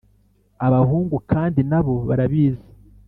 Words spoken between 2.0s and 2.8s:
barabizi